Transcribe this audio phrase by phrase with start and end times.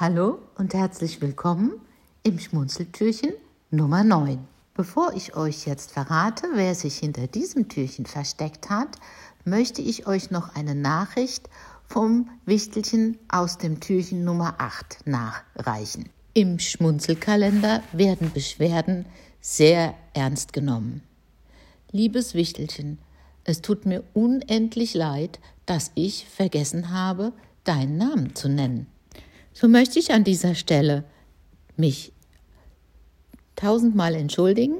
[0.00, 1.72] Hallo und herzlich willkommen
[2.22, 3.32] im Schmunzeltürchen
[3.70, 4.38] Nummer 9.
[4.72, 8.96] Bevor ich euch jetzt verrate, wer sich hinter diesem Türchen versteckt hat,
[9.44, 11.50] möchte ich euch noch eine Nachricht
[11.86, 16.08] vom Wichtelchen aus dem Türchen Nummer 8 nachreichen.
[16.32, 19.04] Im Schmunzelkalender werden Beschwerden
[19.42, 21.02] sehr ernst genommen.
[21.90, 23.00] Liebes Wichtelchen,
[23.44, 28.86] es tut mir unendlich leid, dass ich vergessen habe, deinen Namen zu nennen.
[29.60, 31.04] So möchte ich an dieser Stelle
[31.76, 32.14] mich
[33.56, 34.76] tausendmal entschuldigen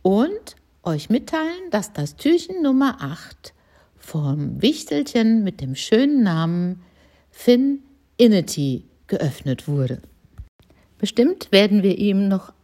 [0.00, 3.52] und euch mitteilen, dass das Türchen Nummer 8
[3.98, 6.80] vom Wichtelchen mit dem schönen Namen
[7.30, 7.82] Finn
[8.16, 10.00] Inity geöffnet wurde.
[10.96, 12.54] Bestimmt werden wir ihm noch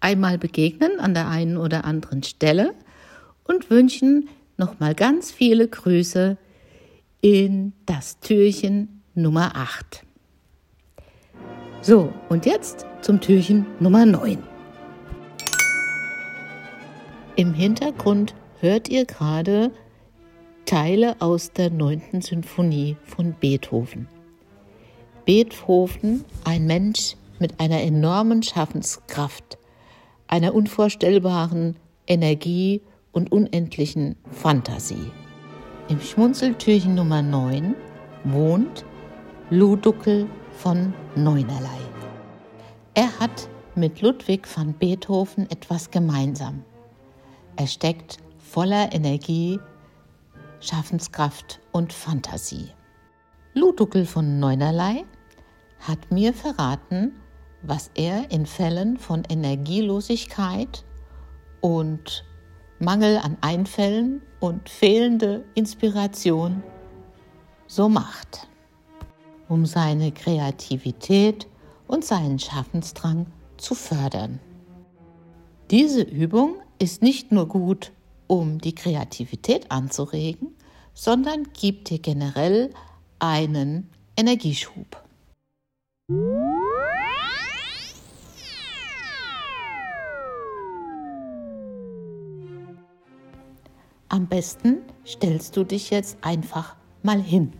[0.00, 2.74] einmal begegnen an der einen oder anderen Stelle
[3.44, 6.36] und wünschen nochmal ganz viele Grüße
[7.20, 10.04] in das Türchen Nummer 8.
[11.84, 14.38] So, und jetzt zum Türchen Nummer 9.
[17.34, 19.72] Im Hintergrund hört ihr gerade
[20.64, 22.20] Teile aus der 9.
[22.20, 24.06] Sinfonie von Beethoven.
[25.24, 29.58] Beethoven, ein Mensch mit einer enormen Schaffenskraft,
[30.28, 31.74] einer unvorstellbaren
[32.06, 35.10] Energie und unendlichen Fantasie.
[35.88, 37.74] Im Schmunzeltürchen Nummer 9
[38.22, 38.84] wohnt
[39.50, 41.78] Luduckel von Neunerlei.
[42.94, 46.64] Er hat mit Ludwig van Beethoven etwas gemeinsam.
[47.56, 49.58] Er steckt voller Energie,
[50.60, 52.68] Schaffenskraft und Fantasie.
[53.54, 55.04] Luduckel von Neunerlei
[55.80, 57.12] hat mir verraten,
[57.62, 60.84] was er in Fällen von Energielosigkeit
[61.60, 62.24] und
[62.78, 66.62] Mangel an Einfällen und fehlende Inspiration
[67.66, 68.48] so macht
[69.52, 71.46] um seine Kreativität
[71.86, 73.26] und seinen Schaffensdrang
[73.58, 74.40] zu fördern.
[75.70, 77.92] Diese Übung ist nicht nur gut,
[78.28, 80.56] um die Kreativität anzuregen,
[80.94, 82.70] sondern gibt dir generell
[83.18, 85.04] einen Energieschub.
[94.08, 97.52] Am besten stellst du dich jetzt einfach mal hin.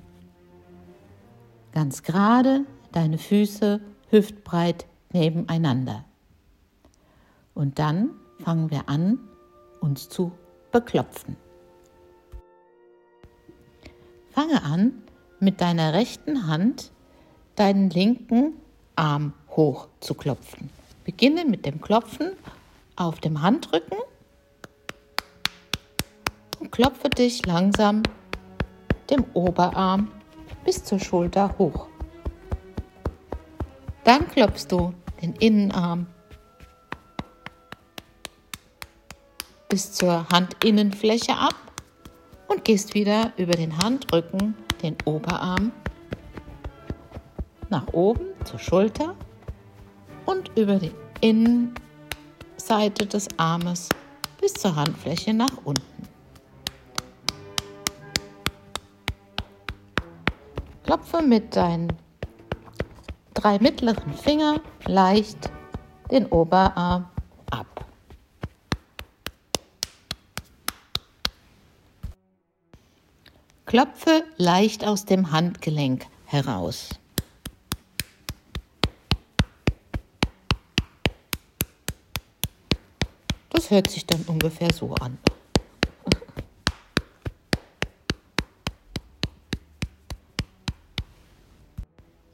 [1.72, 6.04] Ganz gerade, deine Füße hüftbreit nebeneinander.
[7.54, 8.10] Und dann
[8.40, 9.18] fangen wir an,
[9.80, 10.32] uns zu
[10.70, 11.36] beklopfen.
[14.30, 14.92] Fange an,
[15.40, 16.92] mit deiner rechten Hand
[17.56, 18.54] deinen linken
[18.96, 20.70] Arm hoch zu klopfen.
[21.04, 22.32] Beginne mit dem Klopfen
[22.96, 23.98] auf dem Handrücken
[26.60, 28.02] und klopfe dich langsam
[29.10, 30.08] dem Oberarm
[30.64, 31.88] bis zur Schulter hoch.
[34.04, 36.06] Dann klopfst du den Innenarm
[39.68, 41.54] bis zur Handinnenfläche ab
[42.48, 45.72] und gehst wieder über den Handrücken, den Oberarm
[47.70, 49.14] nach oben zur Schulter
[50.26, 53.88] und über die Innenseite des Armes
[54.40, 56.11] bis zur Handfläche nach unten.
[60.92, 61.90] Klopfe mit deinen
[63.32, 65.50] drei mittleren Fingern leicht
[66.10, 67.08] den Oberarm
[67.50, 67.86] ab.
[73.64, 76.90] Klopfe leicht aus dem Handgelenk heraus.
[83.48, 85.16] Das hört sich dann ungefähr so an.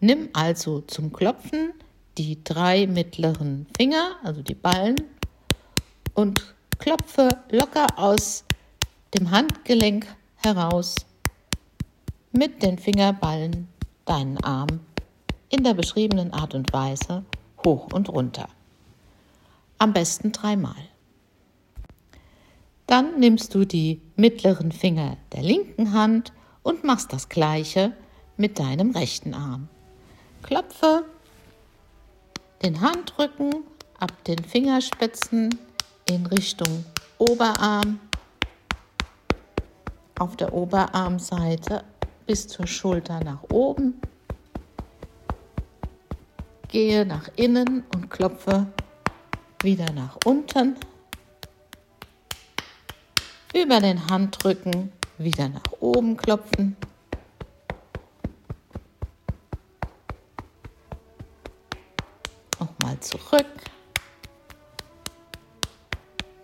[0.08, 1.74] Nimm also zum Klopfen
[2.16, 4.96] die drei mittleren Finger, also die Ballen,
[6.14, 8.44] und klopfe locker aus
[9.12, 10.94] dem Handgelenk heraus
[12.32, 13.68] mit den Fingerballen
[14.06, 14.80] deinen Arm
[15.50, 17.26] in der beschriebenen Art und Weise
[17.62, 18.48] hoch und runter.
[19.76, 20.88] Am besten dreimal.
[22.86, 26.32] Dann nimmst du die mittleren Finger der linken Hand
[26.62, 27.92] und machst das gleiche
[28.38, 29.68] mit deinem rechten Arm.
[30.42, 31.04] Klopfe
[32.62, 33.64] den Handrücken
[33.98, 35.58] ab den Fingerspitzen
[36.06, 36.84] in Richtung
[37.18, 38.00] Oberarm,
[40.18, 41.84] auf der Oberarmseite
[42.26, 44.00] bis zur Schulter nach oben.
[46.68, 48.66] Gehe nach innen und klopfe
[49.62, 50.76] wieder nach unten.
[53.54, 56.76] Über den Handrücken wieder nach oben klopfen.
[62.88, 63.46] wieder zurück,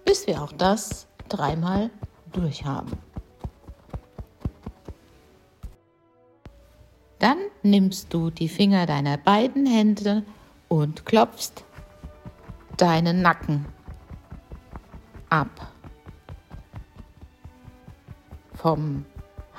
[0.04, 1.90] bis wir auch das dreimal
[2.32, 2.92] durchhaben.
[7.18, 10.24] Dann nimmst du die Finger deiner beiden Hände
[10.68, 11.64] und klopfst
[12.76, 13.66] deinen Nacken
[15.28, 15.72] ab.
[18.54, 19.04] Vom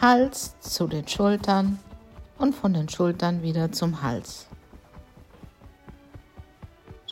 [0.02, 1.80] Hals zu den Schultern
[2.38, 4.48] und von den Schultern wieder zum Hals.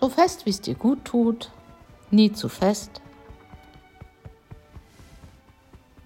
[0.04, 1.50] So fest, wie es dir gut tut,
[2.12, 3.00] nie zu fest.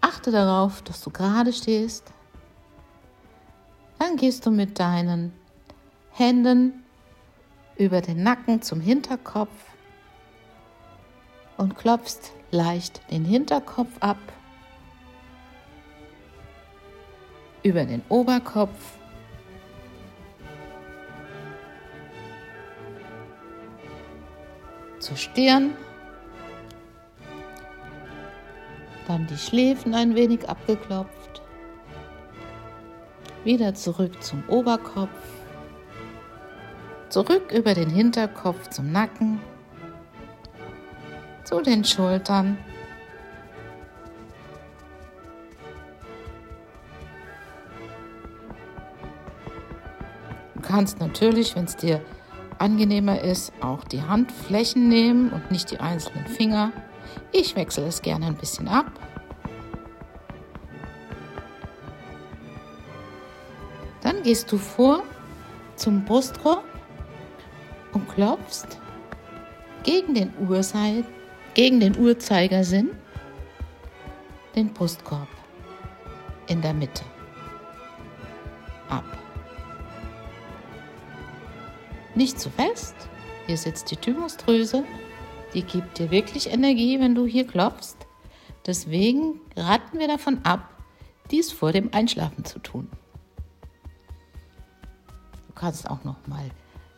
[0.02, 2.04] Achte darauf, dass du gerade stehst.
[3.98, 5.34] Dann gehst du mit deinen
[6.12, 6.84] Händen
[7.76, 9.66] über den Nacken zum Hinterkopf
[11.58, 14.20] und klopfst leicht den Hinterkopf ab,
[17.64, 19.00] über den Oberkopf,
[25.08, 25.74] zur Stirn,
[29.08, 31.42] dann die Schläfen ein wenig abgeklopft,
[33.46, 35.08] wieder zurück zum Oberkopf,
[37.08, 39.40] zurück über den Hinterkopf zum Nacken,
[41.46, 42.58] zu den Schultern.
[50.54, 52.02] Du kannst natürlich, wenn es dir
[52.60, 56.72] angenehmer ist, auch die Handflächen nehmen und nicht die einzelnen Finger.
[57.32, 58.92] Ich wechsle es gerne ein bisschen ab.
[64.02, 65.04] Dann gehst du vor
[65.76, 66.64] zum Brustkorb
[67.94, 68.80] und klopfst
[69.84, 71.06] gegen den Urseit,
[71.54, 72.92] gegen den Uhrzeigersinn
[74.56, 75.28] den Brustkorb
[76.48, 77.04] in der Mitte
[78.90, 79.17] ab.
[82.18, 82.96] Nicht zu fest.
[83.46, 84.84] Hier sitzt die Thymusdrüse.
[85.54, 87.96] Die gibt dir wirklich Energie, wenn du hier klopfst.
[88.66, 90.68] Deswegen raten wir davon ab,
[91.30, 92.90] dies vor dem Einschlafen zu tun.
[95.46, 96.50] Du kannst auch noch mal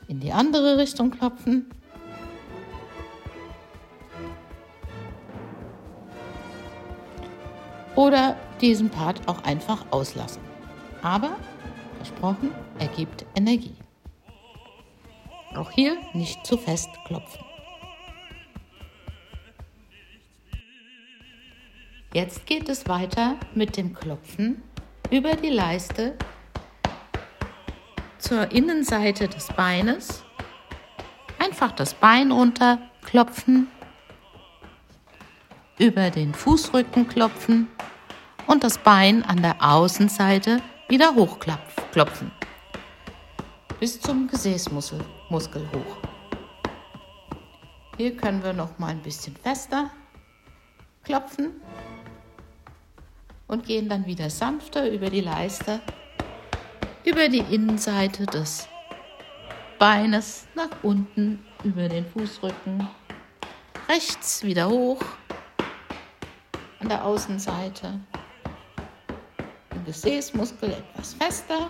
[0.07, 1.69] in die andere Richtung klopfen.
[7.95, 10.41] oder diesen Part auch einfach auslassen.
[11.01, 11.35] Aber,
[11.97, 13.75] versprochen, er gibt Energie.
[15.55, 17.43] Auch hier nicht zu fest klopfen.
[22.13, 24.63] Jetzt geht es weiter mit dem Klopfen
[25.11, 26.17] über die Leiste
[28.17, 30.23] zur Innenseite des Beines.
[31.39, 33.67] Einfach das Bein runterklopfen,
[35.77, 37.67] über den Fußrücken klopfen
[38.47, 42.31] und das Bein an der Außenseite wieder hochklopfen.
[43.79, 45.97] Bis zum Gesäßmuskel Muskel hoch.
[47.97, 49.91] Hier können wir noch mal ein bisschen fester
[51.03, 51.61] klopfen
[53.47, 55.81] und gehen dann wieder sanfter über die Leiste,
[57.03, 58.67] über die Innenseite des
[59.79, 62.87] Beines nach unten, über den Fußrücken,
[63.87, 65.01] rechts wieder hoch
[66.79, 67.99] an der Außenseite
[69.89, 71.67] Gesäßmuskel etwas fester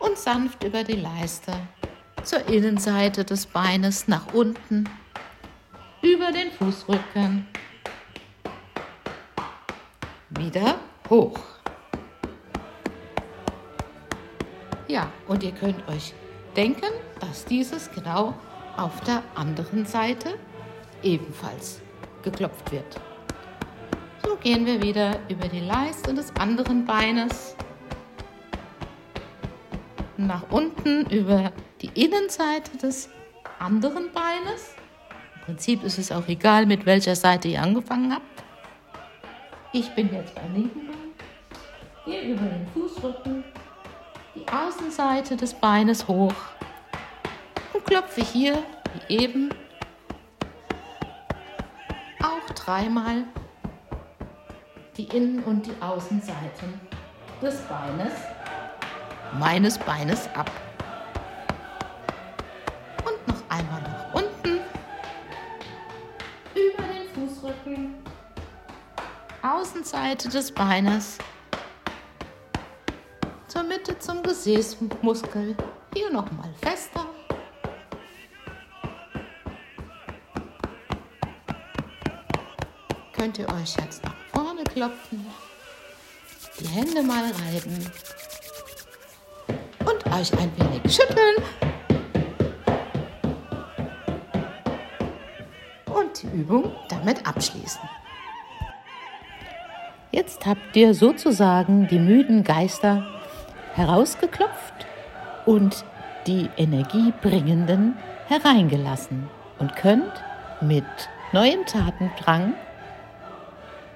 [0.00, 1.52] und sanft über die Leiste
[2.24, 4.88] zur Innenseite des Beines nach unten,
[6.02, 7.46] über den Fußrücken,
[10.30, 10.76] wieder
[11.08, 11.38] hoch.
[14.88, 16.14] Ja, und ihr könnt euch
[16.56, 18.34] denken, dass dieses genau
[18.76, 20.38] auf der anderen Seite
[21.02, 21.80] ebenfalls
[22.22, 23.00] geklopft wird.
[24.42, 27.54] Gehen wir wieder über die Leiste des anderen Beines.
[30.16, 33.08] Nach unten über die Innenseite des
[33.58, 34.74] anderen Beines.
[35.36, 38.24] Im Prinzip ist es auch egal, mit welcher Seite ihr angefangen habt.
[39.72, 40.96] Ich bin jetzt beim linken Bein.
[42.04, 43.44] Hier über den Fußrücken,
[44.34, 46.34] die Außenseite des Beines hoch
[47.72, 48.62] und klopfe hier,
[49.08, 49.50] wie eben,
[52.22, 53.24] auch dreimal
[54.96, 56.80] die Innen- und die Außenseiten
[57.40, 58.12] des Beines,
[59.38, 60.50] meines Beines ab.
[69.60, 71.18] Außenseite des Beines,
[73.46, 75.54] zur Mitte zum Gesäßmuskel,
[75.92, 77.04] hier nochmal fester.
[83.12, 84.14] Könnt ihr euch jetzt nach
[84.64, 85.26] klopfen,
[86.58, 87.90] die Hände mal reiben
[89.80, 91.36] und euch ein wenig schütteln.
[96.34, 97.80] Übung damit abschließen.
[100.12, 103.06] Jetzt habt ihr sozusagen die müden Geister
[103.74, 104.86] herausgeklopft
[105.46, 105.84] und
[106.26, 109.28] die Energiebringenden hereingelassen
[109.60, 110.12] und könnt
[110.60, 110.84] mit
[111.32, 112.54] neuem Tatendrang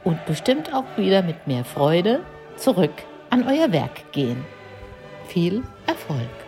[0.04, 2.20] und bestimmt auch wieder mit mehr Freude
[2.56, 2.94] zurück
[3.30, 4.44] an euer Werk gehen.
[5.26, 6.43] Viel Erfolg!